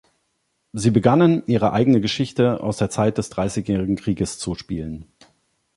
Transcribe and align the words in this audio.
Sie 0.73 0.89
begannen, 0.89 1.43
ihre 1.45 1.73
eigene 1.73 2.01
Geschichte 2.01 2.63
aus 2.63 2.77
der 2.77 2.89
Zeit 2.89 3.19
des 3.19 3.29
Dreißigjährigen 3.29 3.97
Krieges 3.97 4.39
zu 4.39 4.55
spielen. 4.55 5.13